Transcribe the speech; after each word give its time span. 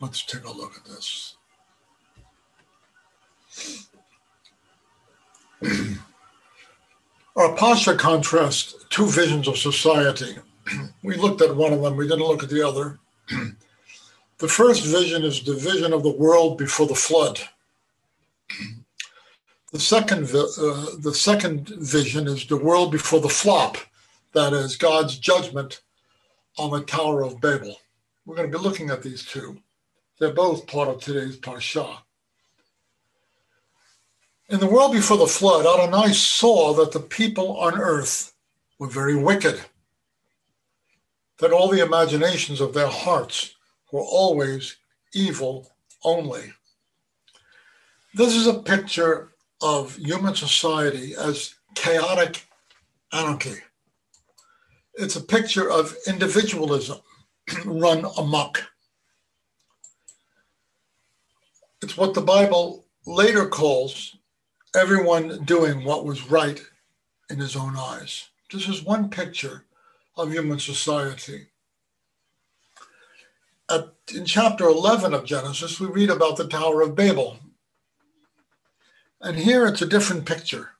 Let's 0.00 0.22
take 0.22 0.44
a 0.44 0.52
look 0.52 0.76
at 0.76 0.84
this. 0.84 1.36
Our 7.36 7.54
posture 7.56 7.96
contrasts 7.96 8.74
two 8.90 9.06
visions 9.06 9.48
of 9.48 9.58
society. 9.58 10.36
we 11.02 11.16
looked 11.16 11.42
at 11.42 11.54
one 11.54 11.72
of 11.72 11.82
them, 11.82 11.96
we 11.96 12.06
didn't 12.06 12.26
look 12.26 12.42
at 12.42 12.48
the 12.48 12.66
other. 12.66 12.98
the 14.38 14.48
first 14.48 14.84
vision 14.86 15.24
is 15.24 15.42
the 15.42 15.54
vision 15.54 15.92
of 15.92 16.02
the 16.02 16.12
world 16.12 16.58
before 16.58 16.86
the 16.86 16.94
flood. 16.94 17.40
The 19.72 19.80
second, 19.80 20.24
uh, 20.24 20.96
the 20.98 21.12
second 21.14 21.68
vision 21.68 22.26
is 22.26 22.46
the 22.46 22.56
world 22.56 22.90
before 22.90 23.20
the 23.20 23.28
flop, 23.28 23.76
that 24.32 24.52
is 24.52 24.76
God's 24.76 25.18
judgment 25.18 25.82
on 26.56 26.70
the 26.70 26.80
Tower 26.82 27.22
of 27.22 27.40
Babel. 27.40 27.76
We're 28.24 28.36
going 28.36 28.50
to 28.50 28.58
be 28.58 28.62
looking 28.62 28.90
at 28.90 29.02
these 29.02 29.24
two. 29.24 29.58
They're 30.18 30.32
both 30.32 30.66
part 30.66 30.88
of 30.88 31.00
today's 31.00 31.36
Parsha. 31.36 31.98
In 34.48 34.60
the 34.60 34.66
world 34.66 34.92
before 34.92 35.18
the 35.18 35.26
flood, 35.26 35.66
Adonai 35.66 36.12
saw 36.12 36.72
that 36.74 36.92
the 36.92 37.00
people 37.00 37.56
on 37.58 37.78
earth 37.78 38.32
were 38.78 38.88
very 38.88 39.14
wicked, 39.14 39.60
that 41.38 41.52
all 41.52 41.68
the 41.68 41.84
imaginations 41.84 42.60
of 42.60 42.74
their 42.74 42.88
hearts 42.88 43.54
were 43.92 44.00
always 44.00 44.76
evil 45.12 45.70
only. 46.02 46.52
This 48.14 48.34
is 48.34 48.46
a 48.46 48.54
picture 48.54 49.32
of 49.60 49.96
human 49.96 50.34
society 50.34 51.14
as 51.14 51.54
chaotic 51.74 52.46
anarchy. 53.12 53.56
It's 54.94 55.16
a 55.16 55.20
picture 55.20 55.70
of 55.70 55.96
individualism 56.06 56.98
run 57.64 58.06
amok. 58.16 58.67
It's 61.82 61.96
what 61.96 62.14
the 62.14 62.20
Bible 62.20 62.86
later 63.06 63.46
calls 63.46 64.16
everyone 64.74 65.44
doing 65.44 65.84
what 65.84 66.04
was 66.04 66.30
right 66.30 66.60
in 67.30 67.38
his 67.38 67.56
own 67.56 67.76
eyes. 67.76 68.28
This 68.52 68.68
is 68.68 68.82
one 68.82 69.10
picture 69.10 69.64
of 70.16 70.32
human 70.32 70.58
society. 70.58 71.48
At, 73.70 73.92
in 74.14 74.24
chapter 74.24 74.64
11 74.64 75.14
of 75.14 75.24
Genesis, 75.24 75.78
we 75.78 75.86
read 75.86 76.10
about 76.10 76.36
the 76.36 76.48
Tower 76.48 76.80
of 76.80 76.96
Babel. 76.96 77.38
And 79.20 79.36
here 79.36 79.66
it's 79.66 79.82
a 79.82 79.86
different 79.86 80.24
picture. 80.26 80.70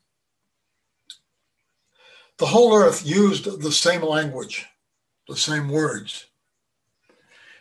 The 2.38 2.46
whole 2.46 2.74
earth 2.74 3.06
used 3.06 3.62
the 3.62 3.72
same 3.72 4.02
language, 4.02 4.66
the 5.28 5.36
same 5.36 5.68
words. 5.68 6.26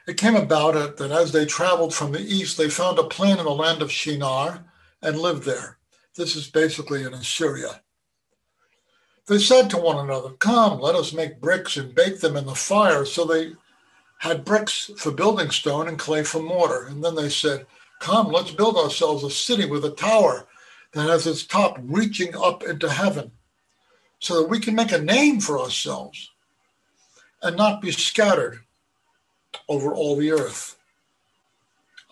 It 0.08 0.16
came 0.16 0.38
about 0.38 0.78
it 0.78 0.96
that 0.98 1.12
as 1.12 1.34
they 1.34 1.46
traveled 1.46 1.94
from 1.94 2.14
the 2.14 2.22
east, 2.22 2.58
they 2.58 2.70
found 2.70 2.98
a 2.98 3.04
plain 3.04 3.38
in 3.40 3.44
the 3.44 3.52
land 3.52 3.82
of 3.82 3.92
Shinar 3.92 4.64
and 5.02 5.20
lived 5.20 5.44
there. 5.44 5.78
This 6.16 6.36
is 6.38 6.50
basically 6.50 7.04
in 7.04 7.14
Assyria. 7.14 7.82
They 9.28 9.38
said 9.40 9.70
to 9.70 9.78
one 9.78 9.98
another, 9.98 10.30
Come, 10.30 10.80
let 10.80 10.96
us 10.96 11.12
make 11.12 11.42
bricks 11.42 11.76
and 11.76 11.94
bake 11.94 12.22
them 12.22 12.38
in 12.38 12.46
the 12.46 12.56
fire. 12.56 13.04
So 13.04 13.26
they 13.26 13.52
had 14.20 14.46
bricks 14.46 14.90
for 14.98 15.12
building 15.12 15.52
stone 15.52 15.90
and 15.90 16.00
clay 16.00 16.24
for 16.24 16.42
mortar. 16.42 16.88
And 16.88 17.04
then 17.04 17.16
they 17.16 17.28
said, 17.28 17.68
Come, 18.00 18.32
let's 18.32 18.52
build 18.52 18.78
ourselves 18.78 19.26
a 19.26 19.30
city 19.30 19.66
with 19.66 19.84
a 19.84 19.92
tower 19.92 20.48
that 20.94 21.10
has 21.10 21.28
its 21.28 21.46
top 21.46 21.78
reaching 21.82 22.34
up 22.36 22.64
into 22.64 22.90
heaven 22.90 23.32
so 24.20 24.42
that 24.42 24.50
we 24.50 24.60
can 24.62 24.74
make 24.74 24.94
a 24.94 24.98
name 24.98 25.42
for 25.42 25.60
ourselves 25.60 26.32
and 27.44 27.58
not 27.58 27.82
be 27.82 27.92
scattered 27.92 28.62
over 29.70 29.94
all 29.94 30.16
the 30.16 30.32
earth. 30.32 30.78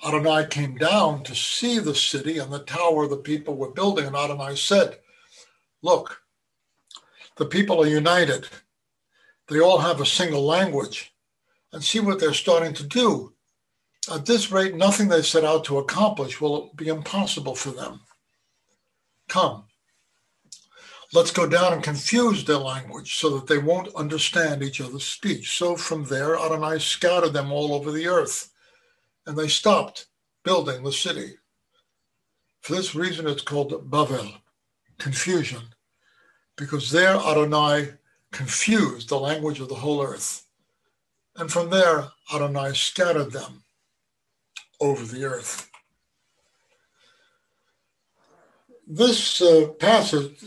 Adonai 0.06 0.45
came 0.48 0.75
down 0.75 1.23
to 1.23 1.34
see 1.34 1.80
the 1.80 1.95
city 1.95 2.38
and 2.38 2.52
the 2.52 2.59
tower 2.59 3.08
the 3.08 3.17
people 3.17 3.56
were 3.56 3.72
building, 3.72 4.06
and 4.06 4.16
Adonai 4.16 4.56
said, 4.56 5.00
Look, 5.81 6.22
the 7.38 7.46
people 7.46 7.81
are 7.81 7.88
united. 7.88 8.47
They 9.47 9.59
all 9.59 9.79
have 9.79 10.02
a 10.02 10.06
single 10.06 10.44
language. 10.44 11.13
And 11.72 11.84
see 11.84 12.00
what 12.00 12.19
they're 12.19 12.34
starting 12.34 12.74
to 12.75 12.84
do. 12.84 13.34
At 14.13 14.25
this 14.25 14.50
rate, 14.50 14.75
nothing 14.75 15.09
they 15.09 15.22
set 15.22 15.44
out 15.44 15.66
to 15.66 15.79
accomplish 15.79 16.40
will 16.40 16.72
be 16.75 16.88
impossible 16.88 17.53
for 17.53 17.72
them. 17.72 18.00
Come, 19.28 19.66
let's 21.16 21.31
go 21.31 21.48
down 21.48 21.72
and 21.72 21.81
confuse 21.81 22.44
their 22.44 22.58
language 22.58 23.16
so 23.16 23.30
that 23.30 23.48
they 23.48 23.58
won't 23.58 23.96
understand 23.96 24.62
each 24.62 24.81
other's 24.81 25.06
speech. 25.06 25.58
So 25.58 25.76
from 25.76 26.03
there, 26.03 26.36
Adonai 26.36 26.80
scattered 26.80 27.34
them 27.34 27.52
all 27.52 27.74
over 27.74 27.92
the 27.92 28.08
earth, 28.08 28.52
and 29.26 29.38
they 29.38 29.48
stopped 29.48 30.08
building 30.44 30.84
the 30.84 30.92
city. 30.92 31.36
For 32.62 32.74
this 32.76 32.94
reason, 32.94 33.28
it's 33.28 33.42
called 33.42 33.90
Babel, 33.90 34.30
confusion, 34.98 35.62
because 36.58 36.92
there 36.92 37.16
Adonai 37.16 37.94
confused 38.32 39.08
the 39.08 39.20
language 39.20 39.62
of 39.62 39.70
the 39.70 39.76
whole 39.76 40.03
earth. 40.03 40.46
And 41.38 41.52
from 41.52 41.70
there, 41.70 42.09
Adonai 42.34 42.74
scattered 42.74 43.32
them 43.32 43.64
over 44.82 45.06
the 45.06 45.24
earth. 45.24 45.70
This 48.88 49.42
uh, 49.42 49.70
passage 49.80 50.44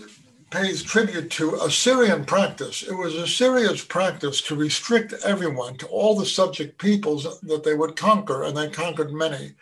pays 0.51 0.83
tribute 0.83 1.31
to 1.33 1.55
Assyrian 1.57 2.25
practice. 2.25 2.83
It 2.83 2.95
was 2.95 3.15
Assyria's 3.15 3.85
practice 3.85 4.41
to 4.43 4.57
restrict 4.57 5.15
everyone 5.25 5.77
to 5.79 5.87
all 5.87 6.17
the 6.17 6.27
subject 6.27 6.79
peoples 6.79 7.41
that 7.41 7.65
they 7.65 7.75
would 7.75 7.97
conquer, 7.97 8.45
and 8.45 8.57
they 8.57 8.69
conquered 8.69 9.13
many. 9.13 9.53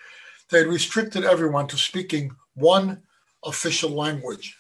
They 0.50 0.64
restricted 0.64 1.24
everyone 1.24 1.66
to 1.68 1.76
speaking 1.76 2.36
one 2.54 3.02
official 3.44 3.90
language. 3.90 4.56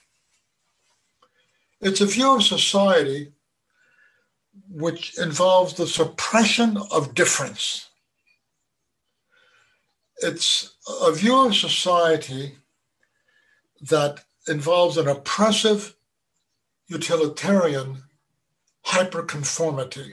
It's 1.80 2.00
a 2.00 2.06
view 2.06 2.36
of 2.36 2.42
society 2.42 3.32
which 4.70 5.18
involves 5.18 5.74
the 5.74 5.86
suppression 5.86 6.78
of 6.90 7.14
difference. 7.14 7.90
It's 10.18 10.76
a 11.02 11.12
view 11.12 11.46
of 11.46 11.54
society 11.54 12.56
that 13.82 14.24
involves 14.48 14.96
an 14.96 15.08
oppressive 15.08 15.95
utilitarian 16.88 18.02
hyperconformity. 18.86 20.12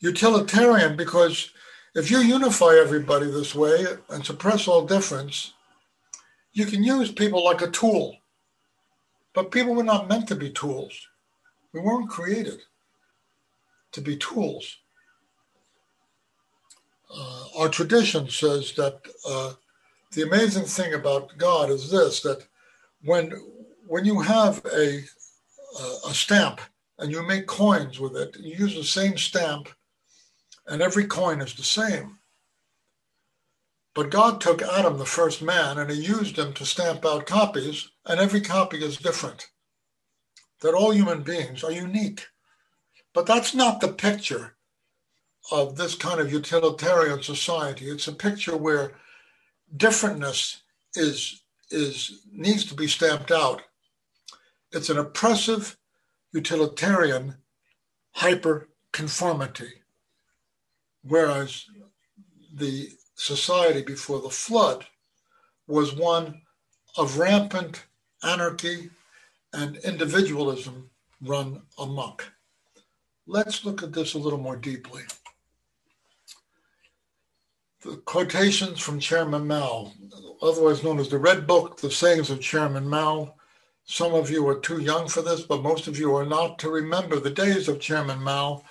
Utilitarian 0.00 0.96
because 0.96 1.50
if 1.94 2.10
you 2.10 2.18
unify 2.18 2.74
everybody 2.74 3.26
this 3.26 3.54
way 3.54 3.84
and 4.08 4.24
suppress 4.24 4.66
all 4.66 4.86
difference, 4.86 5.52
you 6.52 6.66
can 6.66 6.82
use 6.82 7.12
people 7.12 7.44
like 7.44 7.62
a 7.62 7.70
tool. 7.70 8.16
But 9.34 9.50
people 9.50 9.74
were 9.74 9.84
not 9.84 10.08
meant 10.08 10.26
to 10.28 10.34
be 10.34 10.50
tools. 10.50 11.08
We 11.72 11.80
weren't 11.80 12.08
created 12.08 12.60
to 13.92 14.00
be 14.00 14.16
tools. 14.16 14.78
Uh, 17.12 17.44
our 17.58 17.68
tradition 17.68 18.28
says 18.28 18.72
that 18.74 19.00
uh, 19.28 19.52
the 20.12 20.22
amazing 20.22 20.64
thing 20.64 20.94
about 20.94 21.36
God 21.38 21.70
is 21.70 21.90
this: 21.90 22.20
that 22.22 22.46
when 23.02 23.32
when 23.86 24.04
you 24.04 24.20
have 24.20 24.64
a 24.66 25.02
a 26.08 26.14
stamp 26.14 26.60
and 26.98 27.10
you 27.10 27.26
make 27.26 27.46
coins 27.46 27.98
with 27.98 28.16
it, 28.16 28.36
you 28.38 28.56
use 28.56 28.74
the 28.74 28.84
same 28.84 29.16
stamp, 29.16 29.68
and 30.66 30.82
every 30.82 31.06
coin 31.06 31.40
is 31.40 31.54
the 31.54 31.62
same. 31.62 32.18
But 33.94 34.10
God 34.10 34.40
took 34.40 34.62
Adam, 34.62 34.98
the 34.98 35.06
first 35.06 35.42
man, 35.42 35.78
and 35.78 35.90
he 35.90 35.96
used 35.96 36.38
him 36.38 36.52
to 36.54 36.66
stamp 36.66 37.04
out 37.04 37.26
copies, 37.26 37.90
and 38.06 38.20
every 38.20 38.40
copy 38.40 38.84
is 38.84 38.98
different. 38.98 39.48
That 40.60 40.74
all 40.74 40.92
human 40.92 41.22
beings 41.22 41.64
are 41.64 41.72
unique. 41.72 42.26
But 43.12 43.26
that's 43.26 43.54
not 43.54 43.80
the 43.80 43.88
picture 43.88 44.56
of 45.50 45.76
this 45.76 45.94
kind 45.94 46.20
of 46.20 46.30
utilitarian 46.32 47.22
society. 47.22 47.86
It's 47.86 48.06
a 48.06 48.12
picture 48.12 48.56
where 48.56 48.92
differentness 49.76 50.58
is, 50.94 51.42
is 51.70 52.22
needs 52.30 52.64
to 52.66 52.74
be 52.74 52.86
stamped 52.86 53.32
out 53.32 53.62
it's 54.72 54.90
an 54.90 54.98
oppressive, 54.98 55.76
utilitarian 56.32 57.36
hyperconformity. 58.16 59.70
Whereas 61.02 61.66
the 62.54 62.90
society 63.14 63.82
before 63.82 64.20
the 64.20 64.30
flood 64.30 64.86
was 65.66 65.94
one 65.94 66.42
of 66.96 67.18
rampant 67.18 67.84
anarchy 68.22 68.90
and 69.52 69.76
individualism 69.78 70.90
run 71.20 71.62
amok. 71.78 72.32
Let's 73.26 73.64
look 73.64 73.82
at 73.82 73.92
this 73.92 74.14
a 74.14 74.18
little 74.18 74.38
more 74.38 74.56
deeply. 74.56 75.02
The 77.82 77.96
quotations 77.98 78.80
from 78.80 79.00
Chairman 79.00 79.46
Mao, 79.46 79.92
otherwise 80.42 80.84
known 80.84 80.98
as 80.98 81.08
the 81.08 81.18
Red 81.18 81.46
Book, 81.46 81.80
the 81.80 81.90
sayings 81.90 82.28
of 82.28 82.40
Chairman 82.40 82.86
Mao, 82.86 83.34
some 83.90 84.14
of 84.14 84.30
you 84.30 84.46
are 84.48 84.60
too 84.60 84.80
young 84.80 85.08
for 85.08 85.22
this, 85.22 85.42
but 85.42 85.62
most 85.62 85.88
of 85.88 85.98
you 85.98 86.14
are 86.14 86.26
not 86.26 86.58
to 86.60 86.70
remember 86.70 87.18
the 87.18 87.30
days 87.30 87.68
of 87.68 87.80
Chairman 87.80 88.22
Mao 88.22 88.62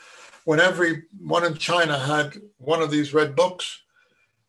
when 0.45 0.59
everyone 0.59 1.45
in 1.45 1.55
China 1.55 1.99
had 1.99 2.41
one 2.57 2.81
of 2.81 2.89
these 2.89 3.13
red 3.13 3.35
books 3.35 3.81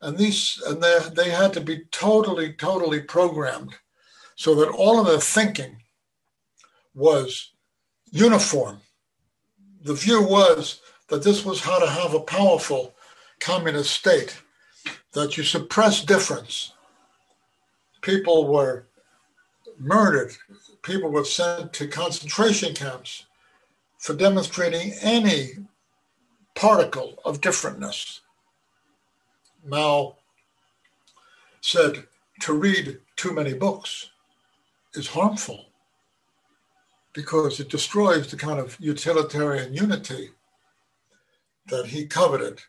And 0.02 0.16
these 0.16 0.62
and 0.66 0.82
they, 0.82 0.98
they 1.14 1.30
had 1.30 1.52
to 1.54 1.60
be 1.60 1.84
totally, 1.90 2.52
totally 2.54 3.00
programmed 3.02 3.74
so 4.36 4.54
that 4.56 4.70
all 4.70 5.00
of 5.00 5.06
their 5.06 5.20
thinking 5.20 5.82
was 6.94 7.52
uniform. 8.10 8.80
The 9.82 9.94
view 9.94 10.22
was 10.22 10.80
that 11.08 11.22
this 11.22 11.44
was 11.44 11.60
how 11.60 11.78
to 11.78 11.90
have 11.90 12.14
a 12.14 12.20
powerful 12.20 12.94
communist 13.40 13.90
state, 13.92 14.40
that 15.12 15.36
you 15.36 15.42
suppress 15.44 16.04
difference. 16.04 16.72
People 18.00 18.48
were 18.48 18.86
murdered, 19.80 20.36
people 20.82 21.10
were 21.10 21.24
sent 21.24 21.72
to 21.72 21.88
concentration 21.88 22.74
camps 22.74 23.24
for 23.98 24.14
demonstrating 24.14 24.92
any 25.02 25.52
particle 26.54 27.18
of 27.24 27.40
differentness. 27.40 28.20
Mao 29.64 30.16
said 31.60 32.04
to 32.40 32.52
read 32.52 32.98
too 33.16 33.32
many 33.32 33.52
books 33.52 34.10
is 34.94 35.06
harmful 35.06 35.66
because 37.12 37.60
it 37.60 37.68
destroys 37.68 38.30
the 38.30 38.36
kind 38.36 38.58
of 38.58 38.78
utilitarian 38.80 39.74
unity 39.74 40.30
that 41.66 41.86
he 41.86 42.06
coveted. 42.06 42.60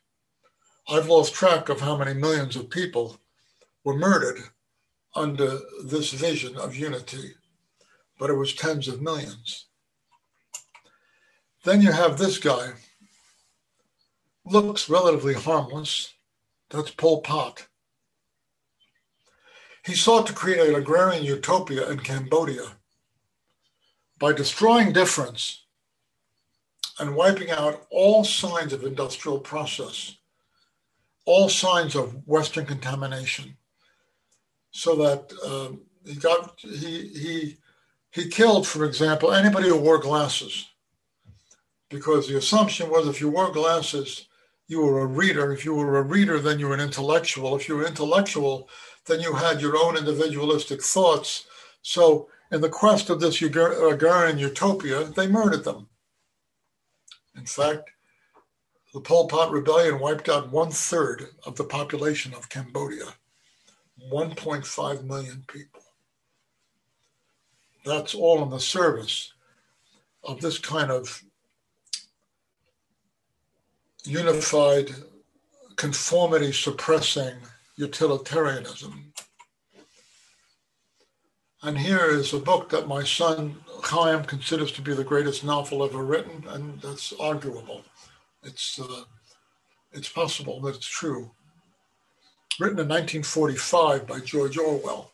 I've 0.89 1.07
lost 1.07 1.33
track 1.33 1.69
of 1.69 1.79
how 1.79 1.95
many 1.95 2.13
millions 2.13 2.55
of 2.55 2.69
people 2.69 3.19
were 3.83 3.95
murdered 3.95 4.43
under 5.15 5.59
this 5.83 6.11
vision 6.11 6.55
of 6.57 6.75
unity, 6.75 7.33
but 8.19 8.29
it 8.29 8.35
was 8.35 8.53
tens 8.53 8.87
of 8.87 9.01
millions. 9.01 9.67
Then 11.63 11.81
you 11.81 11.91
have 11.91 12.17
this 12.17 12.37
guy, 12.37 12.71
looks 14.45 14.89
relatively 14.89 15.33
harmless. 15.33 16.13
That's 16.69 16.91
Pol 16.91 17.21
Pot. 17.21 17.67
He 19.85 19.93
sought 19.93 20.27
to 20.27 20.33
create 20.33 20.69
an 20.69 20.75
agrarian 20.75 21.23
utopia 21.23 21.89
in 21.89 21.99
Cambodia 21.99 22.77
by 24.19 24.33
destroying 24.33 24.93
difference 24.93 25.65
and 26.99 27.15
wiping 27.15 27.49
out 27.49 27.87
all 27.89 28.23
signs 28.23 28.73
of 28.73 28.83
industrial 28.83 29.39
process, 29.39 30.15
all 31.25 31.49
signs 31.49 31.95
of 31.95 32.27
Western 32.27 32.65
contamination, 32.65 33.57
so 34.71 34.95
that 34.95 35.31
uh, 35.45 35.75
he 36.05 36.15
got 36.15 36.59
he 36.59 37.07
he 37.07 37.57
he 38.11 38.29
killed, 38.29 38.67
for 38.67 38.85
example, 38.85 39.31
anybody 39.31 39.69
who 39.69 39.77
wore 39.77 39.99
glasses, 39.99 40.67
because 41.89 42.27
the 42.27 42.37
assumption 42.37 42.89
was 42.89 43.07
if 43.07 43.21
you 43.21 43.29
wore 43.29 43.51
glasses, 43.51 44.27
you 44.67 44.81
were 44.81 45.01
a 45.01 45.05
reader. 45.05 45.51
If 45.53 45.63
you 45.63 45.75
were 45.75 45.97
a 45.97 46.03
reader, 46.03 46.39
then 46.39 46.59
you 46.59 46.67
were 46.67 46.73
an 46.73 46.81
intellectual. 46.81 47.55
If 47.55 47.67
you 47.67 47.75
were 47.75 47.85
intellectual, 47.85 48.69
then 49.05 49.19
you 49.19 49.33
had 49.33 49.61
your 49.61 49.77
own 49.77 49.97
individualistic 49.97 50.81
thoughts. 50.81 51.45
So 51.81 52.29
in 52.51 52.61
the 52.61 52.69
quest 52.69 53.09
of 53.09 53.19
this 53.19 53.41
agrarian 53.41 54.37
utopia, 54.37 55.05
they 55.05 55.27
murdered 55.27 55.63
them. 55.63 55.87
In 57.35 57.45
fact, 57.45 57.89
the 58.93 58.99
Pol 58.99 59.27
Pot 59.27 59.51
rebellion 59.51 59.99
wiped 59.99 60.27
out 60.27 60.51
one 60.51 60.69
third 60.69 61.27
of 61.45 61.55
the 61.55 61.63
population 61.63 62.33
of 62.33 62.49
Cambodia 62.49 63.15
1.5 64.09 65.03
million 65.03 65.43
people. 65.47 65.81
That's 67.85 68.13
all 68.13 68.43
in 68.43 68.49
the 68.49 68.59
service 68.59 69.33
of 70.23 70.39
this 70.39 70.57
kind 70.57 70.91
of 70.91 71.23
unified, 74.03 74.91
conformity 75.75 76.51
suppressing 76.51 77.35
utilitarianism 77.75 79.11
and 81.63 81.77
here 81.77 82.09
is 82.09 82.33
a 82.33 82.39
book 82.39 82.69
that 82.69 82.87
my 82.87 83.03
son 83.03 83.57
Chaim 83.83 84.23
considers 84.23 84.71
to 84.73 84.81
be 84.81 84.93
the 84.95 85.03
greatest 85.03 85.43
novel 85.43 85.83
ever 85.83 86.03
written, 86.03 86.43
and 86.49 86.81
that's 86.81 87.13
arguable. 87.13 87.83
It's 88.43 88.79
uh, 88.79 89.03
it's 89.91 90.09
possible 90.09 90.59
that 90.61 90.75
it's 90.75 90.87
true. 90.87 91.31
Written 92.59 92.79
in 92.79 92.87
1945 92.87 94.05
by 94.05 94.19
George 94.19 94.57
Orwell. 94.57 95.11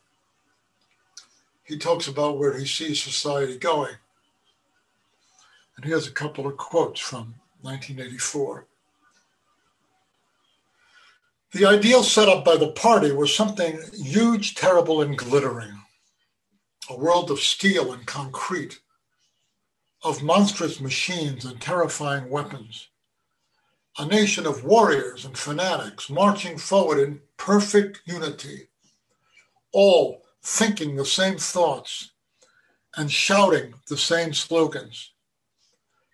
He 1.63 1.77
talks 1.77 2.07
about 2.07 2.37
where 2.37 2.57
he 2.57 2.65
sees 2.65 3.01
society 3.01 3.57
going. 3.57 3.95
And 5.75 5.85
here's 5.85 6.07
a 6.07 6.11
couple 6.11 6.47
of 6.47 6.57
quotes 6.57 6.99
from 6.99 7.35
1984. 7.61 8.65
The 11.51 11.65
ideal 11.65 12.03
set 12.03 12.27
up 12.27 12.43
by 12.43 12.57
the 12.57 12.71
party 12.71 13.11
was 13.11 13.35
something 13.35 13.79
huge, 13.93 14.55
terrible, 14.55 15.01
and 15.01 15.17
glittering 15.17 15.81
a 16.89 16.97
world 16.97 17.29
of 17.29 17.39
steel 17.39 17.91
and 17.91 18.05
concrete, 18.05 18.79
of 20.03 20.23
monstrous 20.23 20.79
machines 20.79 21.43
and 21.43 21.59
terrifying 21.59 22.29
weapons, 22.29 22.87
a 23.97 24.05
nation 24.05 24.45
of 24.45 24.63
warriors 24.63 25.25
and 25.25 25.37
fanatics 25.37 26.09
marching 26.09 26.57
forward 26.57 26.99
in 26.99 27.21
perfect 27.37 28.01
unity, 28.05 28.67
all 29.71 30.23
thinking 30.43 30.95
the 30.95 31.05
same 31.05 31.37
thoughts 31.37 32.11
and 32.95 33.11
shouting 33.11 33.73
the 33.87 33.97
same 33.97 34.33
slogans, 34.33 35.13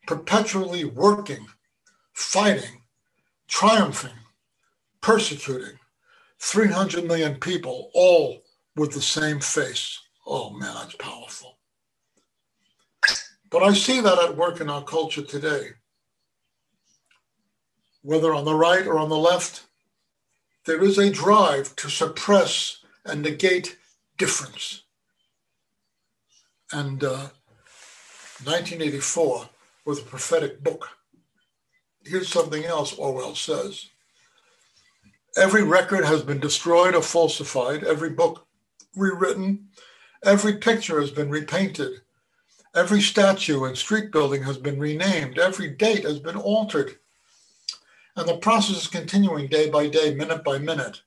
perpetually 0.08 0.84
working, 0.84 1.48
fighting, 2.14 2.82
triumphing, 3.48 4.20
persecuting 5.02 5.80
300 6.40 7.06
million 7.06 7.36
people, 7.36 7.90
all 7.94 8.42
with 8.76 8.92
the 8.92 9.02
same 9.02 9.40
face. 9.40 10.00
Oh 10.26 10.50
man, 10.52 10.74
that's 10.76 10.96
powerful. 10.96 11.58
But 13.50 13.64
I 13.64 13.74
see 13.74 14.02
that 14.02 14.20
at 14.20 14.36
work 14.36 14.62
in 14.62 14.70
our 14.70 14.84
culture 14.84 15.22
today. 15.22 15.70
Whether 18.02 18.34
on 18.34 18.46
the 18.46 18.56
right 18.56 18.86
or 18.86 18.98
on 18.98 19.10
the 19.10 19.18
left, 19.18 19.68
there 20.66 20.84
is 20.84 20.98
a 20.98 21.10
drive 21.10 21.76
to 21.78 21.90
suppress 21.90 22.78
and 23.06 23.22
negate 23.22 23.78
difference. 24.18 24.84
And 26.72 27.04
uh, 27.04 27.30
1984 28.46 29.50
was 29.86 30.00
a 30.00 30.04
prophetic 30.04 30.64
book. 30.64 30.90
Here's 32.06 32.30
something 32.30 32.66
else 32.66 32.94
Orwell 32.94 33.36
says 33.36 33.90
Every 35.36 35.64
record 35.64 36.06
has 36.06 36.22
been 36.22 36.40
destroyed 36.40 36.96
or 36.96 37.02
falsified, 37.02 37.84
every 37.84 38.10
book 38.10 38.46
rewritten, 38.96 39.70
Every 40.24 40.54
picture 40.58 41.02
has 41.02 41.12
been 41.12 41.30
repainted. 41.30 42.02
Every 42.74 43.02
statue 43.02 43.66
and 43.66 43.78
street 43.78 44.12
building 44.12 44.44
has 44.44 44.58
been 44.58 44.80
renamed. 44.80 45.38
Every 45.38 45.68
date 45.68 46.06
has 46.06 46.20
been 46.20 46.38
altered. 46.38 46.98
And 48.16 48.28
the 48.28 48.38
process 48.38 48.78
is 48.78 48.88
continuing 48.88 49.48
day 49.48 49.70
by 49.70 49.88
day, 49.88 50.14
minute 50.14 50.44
by 50.44 50.60
minute. 50.60 51.02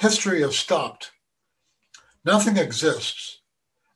History 0.00 0.40
has 0.42 0.56
stopped. 0.56 1.12
Nothing 2.24 2.56
exists 2.56 3.40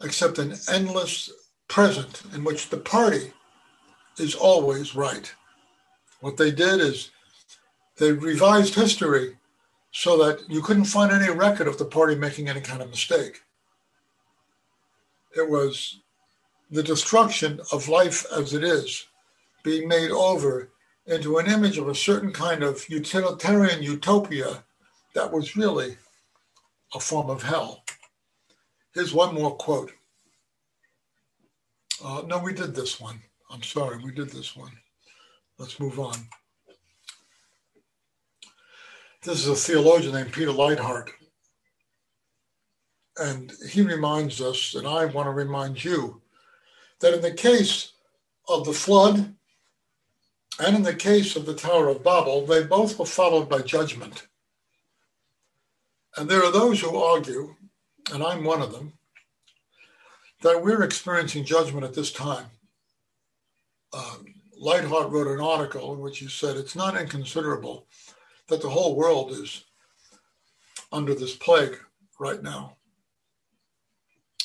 except 0.03 0.39
an 0.39 0.55
endless 0.71 1.31
present 1.69 2.23
in 2.35 2.45
which 2.45 2.69
the 2.69 2.77
party 2.77 3.33
is 4.19 4.35
always 4.35 4.95
right. 4.95 5.33
What 6.21 6.37
they 6.37 6.51
did 6.51 6.81
is 6.81 7.11
they 7.97 8.13
revised 8.13 8.75
history 8.75 9.37
so 9.93 10.17
that 10.19 10.49
you 10.49 10.63
couldn't 10.63 10.85
find 10.85 11.13
any 11.13 11.31
record 11.31 11.69
of 11.69 11.79
the 11.79 11.85
party 11.85 12.15
making 12.15 12.49
any 12.49 12.61
kind 12.61 12.83
of 12.83 12.91
mistake. 12.91 13.41
It 15.37 15.49
was 15.49 16.01
the 16.71 16.83
destruction 16.83 17.61
of 17.71 17.89
life 17.89 18.25
as 18.33 18.55
it 18.55 18.65
is 18.65 19.07
being 19.63 19.87
made 19.87 20.11
over 20.11 20.71
into 21.07 21.39
an 21.39 21.47
image 21.47 21.79
of 21.79 21.89
a 21.89 21.95
certain 21.95 22.33
kind 22.33 22.63
of 22.63 22.89
utilitarian 22.89 23.83
utopia 23.83 24.63
that 25.15 25.33
was 25.33 25.57
really 25.57 25.97
a 26.95 27.01
form 27.01 27.31
of 27.31 27.43
hell. 27.43 27.85
Here's 28.95 29.15
one 29.15 29.35
more 29.35 29.57
quote. 29.57 29.93
Uh, 32.05 32.23
no, 32.27 32.39
we 32.39 32.53
did 32.53 32.75
this 32.75 33.01
one. 33.01 33.21
I'm 33.51 33.63
sorry, 33.63 33.99
we 33.99 34.13
did 34.13 34.31
this 34.31 34.57
one. 34.57 34.73
Let's 35.59 35.79
move 35.79 35.99
on. 35.99 36.17
This 39.23 39.41
is 39.41 39.49
a 39.49 39.55
theologian 39.55 40.15
named 40.15 40.33
Peter 40.33 40.51
Leithart. 40.51 41.11
And 43.19 43.53
he 43.71 43.83
reminds 43.83 44.41
us, 44.41 44.75
and 44.75 44.87
I 44.87 45.05
want 45.05 45.27
to 45.27 45.31
remind 45.31 45.85
you, 45.85 46.21
that 47.01 47.15
in 47.15 47.21
the 47.21 47.33
case 47.33 47.93
of 48.49 48.65
the 48.65 48.73
flood 48.73 49.35
and 50.63 50.77
in 50.77 50.83
the 50.83 50.95
case 50.95 51.35
of 51.35 51.45
the 51.45 51.55
Tower 51.55 51.89
of 51.89 52.05
Babel, 52.05 52.47
they 52.47 52.63
both 52.63 52.97
were 52.97 53.05
followed 53.05 53.49
by 53.49 53.63
judgment. 53.63 54.29
And 56.17 56.29
there 56.29 56.45
are 56.45 56.53
those 56.53 56.81
who 56.81 56.97
argue, 56.97 57.57
and 58.13 58.23
I'm 58.23 58.45
one 58.45 58.63
of 58.63 58.73
them, 58.73 58.93
that 60.43 60.63
we're 60.63 60.85
experiencing 60.85 61.45
judgment 61.45 61.85
at 61.85 61.95
this 61.95 62.13
time. 62.13 62.47
Uh, 63.93 64.19
Leithart 64.63 65.11
wrote 65.11 65.27
an 65.27 65.41
article 65.41 65.95
in 65.95 66.01
which 66.01 66.19
he 66.19 66.29
said 66.29 66.57
it's 66.57 66.77
not 66.77 66.97
inconsiderable 66.97 67.89
that 68.47 68.63
the 68.63 68.71
whole 68.71 68.95
world 68.95 69.33
is 69.33 69.65
under 70.93 71.15
this 71.15 71.35
plague 71.35 71.77
right 72.21 72.43
now. 72.43 72.77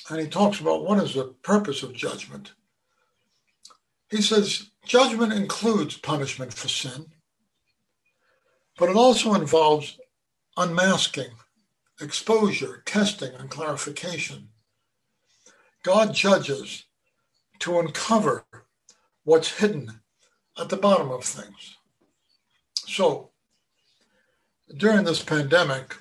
And 0.10 0.20
he 0.20 0.28
talks 0.28 0.62
about 0.62 0.84
what 0.84 1.04
is 1.04 1.14
the 1.14 1.36
purpose 1.44 1.84
of 1.84 1.94
judgment. 1.94 2.54
He 4.10 4.22
says 4.22 4.72
judgment 4.88 5.34
includes 5.34 5.98
punishment 5.98 6.54
for 6.54 6.70
sin, 6.70 7.08
but 8.78 8.90
it 8.90 8.96
also 8.96 9.34
involves 9.34 10.00
unmasking, 10.56 11.32
exposure, 12.00 12.84
testing, 12.86 13.34
and 13.36 13.50
clarification. 13.50 14.50
God 15.84 16.14
judges 16.14 16.86
to 17.60 17.80
uncover 17.80 18.46
what's 19.24 19.60
hidden 19.60 20.00
at 20.58 20.70
the 20.70 20.78
bottom 20.78 21.12
of 21.12 21.24
things. 21.24 21.76
So, 22.76 23.32
during 24.76 25.04
this 25.04 25.24
pandemic 25.24 25.96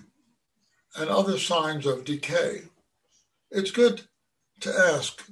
and 0.97 1.11
other 1.11 1.39
signs 1.39 1.87
of 1.87 2.05
decay, 2.05 2.63
it's 3.51 3.71
good 3.71 4.03
to 4.61 4.73
ask 4.73 5.29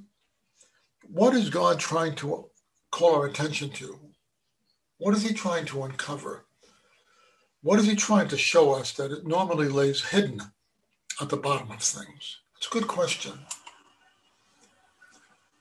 what 1.09 1.35
is 1.35 1.51
God 1.51 1.79
trying 1.79 2.15
to 2.17 2.51
call 2.95 3.17
our 3.17 3.27
attention 3.27 3.71
to? 3.71 3.99
What 4.99 5.17
is 5.17 5.23
He 5.25 5.35
trying 5.35 5.65
to 5.67 5.83
uncover? 5.83 6.45
What 7.63 7.81
is 7.81 7.87
He 7.87 7.97
trying 7.97 8.29
to 8.29 8.39
show 8.39 8.73
us 8.73 8.93
that 8.93 9.11
it 9.11 9.27
normally 9.27 9.69
lays 9.69 10.05
hidden 10.05 10.41
at 11.21 11.29
the 11.29 11.37
bottom 11.37 11.73
of 11.73 11.83
things? 11.83 12.39
It's 12.57 12.69
a 12.69 12.71
good 12.71 12.87
question. 12.87 13.33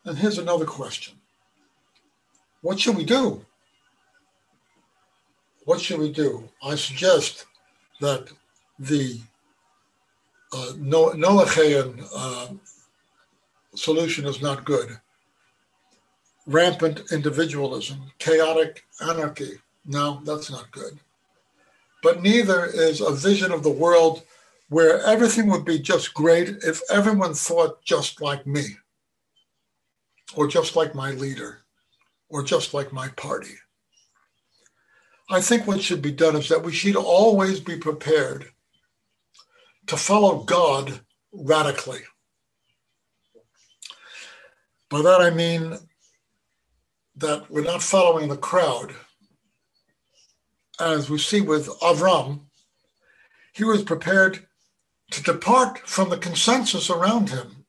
And 0.05 0.17
here's 0.17 0.37
another 0.37 0.65
question 0.65 1.15
What 2.61 2.79
should 2.79 2.95
we 2.95 3.03
do? 3.03 3.43
What 5.65 5.81
should 5.81 5.99
we 5.99 6.11
do? 6.11 6.47
I 6.61 6.75
suggest 6.75 7.47
that 7.99 8.27
the 8.77 9.19
uh, 10.53 10.73
Noachian 10.75 12.05
uh, 12.15 12.49
solution 13.73 14.27
is 14.27 14.39
not 14.39 14.65
good. 14.65 14.99
Rampant 16.45 17.11
individualism, 17.11 18.11
chaotic 18.19 18.83
anarchy. 19.01 19.59
No, 19.85 20.21
that's 20.25 20.51
not 20.51 20.71
good. 20.71 20.99
But 22.01 22.21
neither 22.21 22.65
is 22.65 22.99
a 22.99 23.11
vision 23.13 23.51
of 23.51 23.63
the 23.63 23.69
world 23.69 24.23
where 24.69 25.01
everything 25.01 25.47
would 25.47 25.63
be 25.63 25.79
just 25.79 26.13
great 26.13 26.49
if 26.63 26.81
everyone 26.89 27.33
thought 27.33 27.83
just 27.83 28.21
like 28.21 28.45
me, 28.45 28.77
or 30.35 30.47
just 30.47 30.75
like 30.75 30.95
my 30.95 31.11
leader, 31.11 31.59
or 32.29 32.43
just 32.43 32.73
like 32.73 32.91
my 32.91 33.07
party. 33.09 33.55
I 35.29 35.39
think 35.41 35.65
what 35.65 35.81
should 35.81 36.01
be 36.01 36.11
done 36.11 36.35
is 36.35 36.49
that 36.49 36.63
we 36.63 36.73
should 36.73 36.95
always 36.95 37.59
be 37.59 37.77
prepared 37.77 38.51
to 39.87 39.97
follow 39.97 40.43
God 40.43 40.99
radically. 41.31 42.01
By 44.89 45.01
that 45.01 45.21
I 45.21 45.29
mean 45.29 45.77
that 47.15 47.49
we're 47.49 47.63
not 47.63 47.81
following 47.81 48.29
the 48.29 48.37
crowd. 48.37 48.93
As 50.79 51.09
we 51.09 51.17
see 51.17 51.41
with 51.41 51.67
Avram, 51.81 52.41
he 53.53 53.63
was 53.63 53.83
prepared 53.83 54.47
to 55.11 55.23
depart 55.23 55.79
from 55.87 56.09
the 56.09 56.17
consensus 56.17 56.89
around 56.89 57.29
him. 57.29 57.65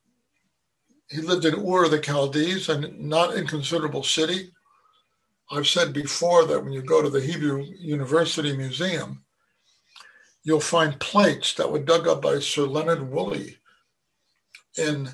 He 1.09 1.21
lived 1.21 1.45
in 1.45 1.53
Ur 1.53 1.85
of 1.85 1.91
the 1.91 2.01
Chaldees, 2.01 2.67
a 2.69 2.79
not 2.79 3.35
inconsiderable 3.35 4.03
city. 4.03 4.51
I've 5.51 5.67
said 5.67 5.93
before 5.93 6.45
that 6.45 6.63
when 6.63 6.73
you 6.73 6.81
go 6.81 7.03
to 7.03 7.09
the 7.09 7.21
Hebrew 7.21 7.63
University 7.79 8.57
Museum, 8.57 9.23
you'll 10.43 10.59
find 10.59 10.99
plates 10.99 11.53
that 11.53 11.71
were 11.71 11.79
dug 11.79 12.07
up 12.07 12.23
by 12.23 12.39
Sir 12.39 12.63
Leonard 12.63 13.11
Woolley 13.11 13.57
in 14.77 15.09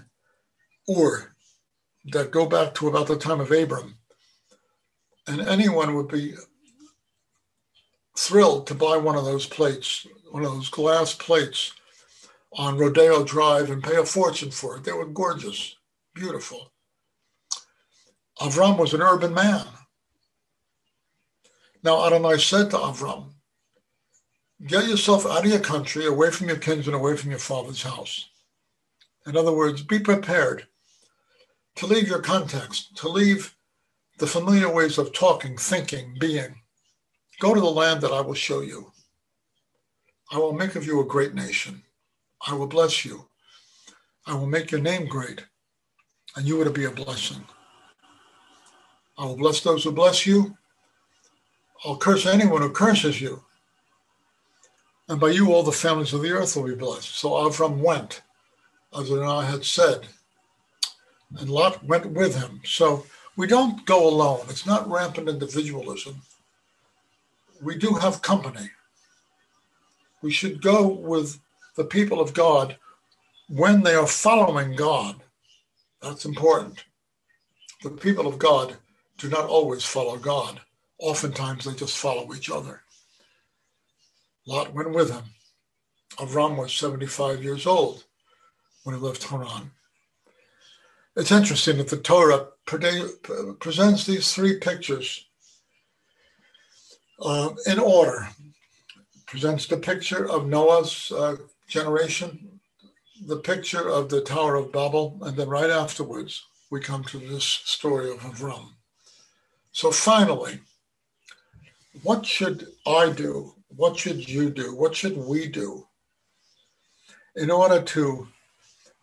Ur 0.89 1.35
that 2.05 2.31
go 2.31 2.45
back 2.45 2.73
to 2.75 2.87
about 2.87 3.07
the 3.07 3.17
time 3.17 3.41
of 3.41 3.51
Abram. 3.51 3.97
And 5.31 5.47
anyone 5.47 5.95
would 5.95 6.09
be 6.09 6.33
thrilled 8.17 8.67
to 8.67 8.75
buy 8.75 8.97
one 8.97 9.15
of 9.15 9.23
those 9.23 9.45
plates, 9.45 10.05
one 10.29 10.43
of 10.43 10.51
those 10.51 10.67
glass 10.67 11.13
plates 11.13 11.71
on 12.51 12.77
Rodeo 12.77 13.23
Drive 13.23 13.69
and 13.69 13.81
pay 13.81 13.95
a 13.95 14.03
fortune 14.03 14.51
for 14.51 14.75
it. 14.75 14.83
They 14.83 14.91
were 14.91 15.05
gorgeous, 15.05 15.77
beautiful. 16.13 16.73
Avram 18.41 18.77
was 18.77 18.93
an 18.93 19.01
urban 19.01 19.33
man. 19.33 19.65
Now 21.81 22.05
Adonai 22.05 22.37
said 22.37 22.69
to 22.71 22.77
Avram, 22.77 23.29
Get 24.67 24.89
yourself 24.89 25.25
out 25.25 25.45
of 25.45 25.49
your 25.49 25.61
country, 25.61 26.05
away 26.07 26.29
from 26.31 26.49
your 26.49 26.57
kinsmen, 26.57 26.93
away 26.93 27.15
from 27.15 27.29
your 27.29 27.39
father's 27.39 27.83
house. 27.83 28.27
In 29.25 29.37
other 29.37 29.53
words, 29.53 29.81
be 29.81 29.99
prepared 29.99 30.67
to 31.75 31.87
leave 31.87 32.09
your 32.09 32.19
context, 32.19 32.97
to 32.97 33.07
leave 33.07 33.55
the 34.21 34.27
familiar 34.27 34.71
ways 34.71 34.99
of 34.99 35.11
talking, 35.11 35.57
thinking, 35.57 36.15
being. 36.19 36.55
Go 37.39 37.55
to 37.55 37.59
the 37.59 37.65
land 37.65 38.01
that 38.01 38.13
I 38.13 38.21
will 38.21 38.35
show 38.35 38.61
you. 38.61 38.91
I 40.31 40.37
will 40.37 40.53
make 40.53 40.75
of 40.75 40.85
you 40.85 41.01
a 41.01 41.05
great 41.05 41.33
nation. 41.33 41.81
I 42.47 42.53
will 42.53 42.67
bless 42.67 43.03
you. 43.03 43.25
I 44.27 44.35
will 44.35 44.45
make 44.45 44.71
your 44.71 44.79
name 44.79 45.07
great, 45.07 45.43
and 46.35 46.47
you 46.47 46.63
to 46.63 46.69
be 46.69 46.85
a 46.85 46.91
blessing. 46.91 47.43
I 49.17 49.25
will 49.25 49.35
bless 49.35 49.61
those 49.61 49.83
who 49.83 49.91
bless 49.91 50.27
you. 50.27 50.55
I'll 51.83 51.97
curse 51.97 52.27
anyone 52.27 52.61
who 52.61 52.69
curses 52.69 53.19
you 53.19 53.43
and 55.11 55.19
by 55.19 55.29
you 55.29 55.51
all 55.51 55.63
the 55.63 55.71
families 55.71 56.13
of 56.13 56.21
the 56.21 56.31
earth 56.31 56.55
will 56.55 56.63
be 56.63 56.75
blessed. 56.75 57.15
So 57.15 57.31
Avram 57.31 57.79
went, 57.79 58.21
as 58.97 59.11
Adonai 59.11 59.45
had 59.45 59.65
said, 59.65 60.07
and 61.37 61.49
Lot 61.49 61.83
went 61.83 62.05
with 62.05 62.35
him. 62.35 62.61
So 62.63 63.05
we 63.37 63.47
don't 63.47 63.85
go 63.85 64.07
alone. 64.07 64.45
It's 64.49 64.65
not 64.65 64.89
rampant 64.89 65.29
individualism. 65.29 66.21
We 67.61 67.77
do 67.77 67.93
have 67.93 68.21
company. 68.21 68.69
We 70.21 70.31
should 70.31 70.61
go 70.61 70.87
with 70.87 71.39
the 71.75 71.85
people 71.85 72.19
of 72.19 72.33
God 72.33 72.77
when 73.47 73.83
they 73.83 73.95
are 73.95 74.07
following 74.07 74.75
God. 74.75 75.15
That's 76.01 76.25
important. 76.25 76.83
The 77.83 77.91
people 77.91 78.27
of 78.27 78.37
God 78.37 78.77
do 79.17 79.29
not 79.29 79.45
always 79.45 79.83
follow 79.83 80.17
God. 80.17 80.61
Oftentimes 80.99 81.65
they 81.65 81.73
just 81.73 81.97
follow 81.97 82.33
each 82.33 82.49
other. 82.49 82.81
Lot 84.45 84.73
went 84.73 84.91
with 84.91 85.11
him. 85.11 85.23
Avram 86.17 86.57
was 86.57 86.73
75 86.73 87.43
years 87.43 87.65
old 87.65 88.03
when 88.83 88.95
he 88.95 89.01
left 89.01 89.23
Haran. 89.23 89.71
It's 91.15 91.31
interesting 91.31 91.77
that 91.77 91.89
the 91.89 91.97
Torah 91.97 92.47
presents 92.65 94.05
these 94.05 94.33
three 94.33 94.59
pictures 94.59 95.25
uh, 97.19 97.49
in 97.67 97.79
order. 97.79 98.27
Presents 99.25 99.65
the 99.67 99.77
picture 99.77 100.29
of 100.29 100.47
Noah's 100.47 101.11
uh, 101.11 101.37
generation, 101.67 102.59
the 103.25 103.37
picture 103.37 103.89
of 103.89 104.09
the 104.09 104.21
Tower 104.21 104.55
of 104.55 104.71
Babel, 104.71 105.17
and 105.21 105.37
then 105.37 105.47
right 105.47 105.69
afterwards, 105.69 106.43
we 106.69 106.81
come 106.81 107.03
to 107.05 107.17
this 107.17 107.45
story 107.45 108.11
of 108.11 108.19
Avram. 108.19 108.69
So 109.71 109.91
finally, 109.91 110.59
what 112.03 112.25
should 112.25 112.67
I 112.85 113.09
do 113.09 113.55
what 113.75 113.97
should 113.97 114.27
you 114.27 114.49
do? 114.49 114.75
What 114.75 114.95
should 114.95 115.17
we 115.17 115.47
do 115.47 115.87
in 117.35 117.49
order 117.49 117.81
to 117.81 118.27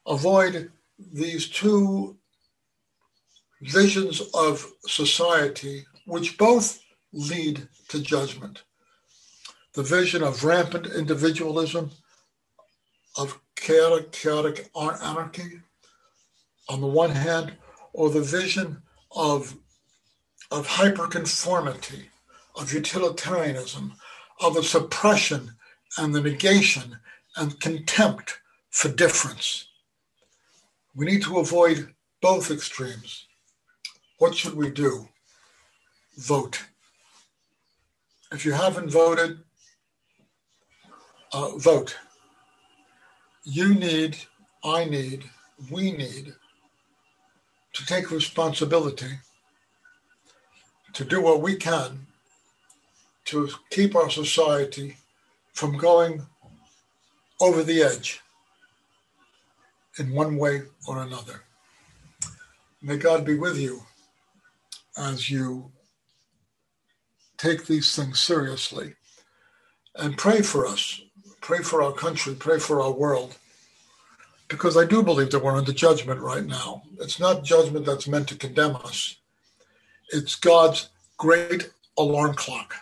avoid 0.06 0.70
these 1.12 1.48
two 1.48 2.16
visions 3.62 4.20
of 4.34 4.66
society, 4.86 5.84
which 6.06 6.38
both 6.38 6.80
lead 7.12 7.68
to 7.88 8.00
judgment? 8.00 8.62
The 9.74 9.82
vision 9.82 10.22
of 10.22 10.44
rampant 10.44 10.86
individualism, 10.86 11.90
of 13.16 13.40
chaotic, 13.56 14.70
anarchy 14.76 15.60
on 16.68 16.80
the 16.80 16.86
one 16.86 17.10
hand, 17.10 17.52
or 17.92 18.10
the 18.10 18.22
vision 18.22 18.82
of, 19.14 19.56
of 20.50 20.66
hyperconformity, 20.66 22.04
of 22.56 22.72
utilitarianism, 22.72 23.94
of 24.40 24.54
the 24.54 24.62
suppression 24.62 25.52
and 25.96 26.14
the 26.14 26.20
negation 26.20 26.98
and 27.36 27.60
contempt 27.60 28.38
for 28.70 28.88
difference. 28.88 29.68
We 30.94 31.06
need 31.06 31.22
to 31.22 31.38
avoid 31.38 31.94
both 32.20 32.50
extremes. 32.50 33.27
What 34.18 34.34
should 34.34 34.54
we 34.54 34.70
do? 34.70 35.08
Vote. 36.16 36.64
If 38.32 38.44
you 38.44 38.52
haven't 38.52 38.90
voted, 38.90 39.38
uh, 41.32 41.56
vote. 41.56 41.96
You 43.44 43.74
need, 43.74 44.16
I 44.64 44.84
need, 44.84 45.24
we 45.70 45.92
need 45.92 46.34
to 47.72 47.86
take 47.86 48.10
responsibility 48.10 49.20
to 50.94 51.04
do 51.04 51.22
what 51.22 51.40
we 51.40 51.54
can 51.54 52.06
to 53.26 53.48
keep 53.70 53.94
our 53.94 54.10
society 54.10 54.96
from 55.52 55.78
going 55.78 56.26
over 57.40 57.62
the 57.62 57.82
edge 57.82 58.20
in 59.98 60.12
one 60.12 60.36
way 60.36 60.62
or 60.88 61.02
another. 61.02 61.42
May 62.82 62.96
God 62.96 63.24
be 63.24 63.34
with 63.34 63.58
you 63.58 63.82
as 64.98 65.30
you 65.30 65.70
take 67.36 67.66
these 67.66 67.94
things 67.94 68.20
seriously 68.20 68.94
and 69.94 70.18
pray 70.18 70.42
for 70.42 70.66
us, 70.66 71.00
pray 71.40 71.60
for 71.60 71.82
our 71.82 71.92
country, 71.92 72.34
pray 72.34 72.58
for 72.58 72.80
our 72.80 72.92
world. 72.92 73.36
Because 74.48 74.76
I 74.76 74.84
do 74.84 75.02
believe 75.02 75.30
that 75.30 75.42
we're 75.42 75.56
under 75.56 75.72
judgment 75.72 76.20
right 76.20 76.44
now. 76.44 76.82
It's 77.00 77.20
not 77.20 77.44
judgment 77.44 77.86
that's 77.86 78.08
meant 78.08 78.28
to 78.28 78.36
condemn 78.36 78.76
us, 78.76 79.16
it's 80.10 80.36
God's 80.36 80.88
great 81.16 81.70
alarm 81.96 82.34
clock. 82.34 82.74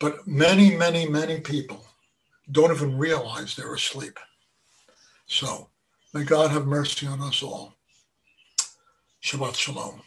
But 0.00 0.26
many, 0.26 0.76
many, 0.76 1.08
many 1.08 1.40
people 1.40 1.86
don't 2.50 2.72
even 2.72 2.98
realize 2.98 3.54
they're 3.54 3.74
asleep. 3.74 4.18
So 5.26 5.70
may 6.12 6.24
God 6.24 6.50
have 6.50 6.66
mercy 6.66 7.06
on 7.06 7.20
us 7.20 7.42
all. 7.42 7.74
Shabbat 9.22 9.54
Shalom. 9.54 10.02